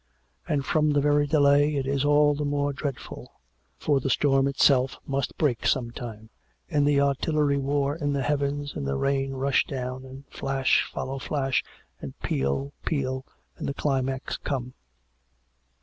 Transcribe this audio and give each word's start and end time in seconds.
And 0.47 0.65
from 0.65 0.89
the 0.89 0.99
very 0.99 1.27
delay 1.27 1.75
it 1.75 1.85
is 1.85 2.03
all 2.03 2.33
the 2.33 2.43
more 2.43 2.73
dreadful; 2.73 3.39
for 3.77 3.99
the 3.99 4.09
storm 4.09 4.47
itself 4.47 4.97
must 5.05 5.37
break 5.37 5.67
some 5.67 5.91
time, 5.91 6.31
and 6.71 6.87
the 6.87 6.99
artillery 6.99 7.59
war 7.59 7.95
in 7.97 8.11
the 8.11 8.23
heavens, 8.23 8.73
and 8.73 8.87
the 8.87 8.95
rain 8.97 9.33
rush 9.33 9.63
down, 9.67 10.03
and 10.03 10.23
flash 10.31 10.89
follow 10.91 11.19
flash, 11.19 11.63
and 11.99 12.19
peal 12.19 12.73
peal, 12.83 13.27
and 13.59 13.67
the 13.69 13.75
cliipax 13.75 14.37
come. 14.43 14.73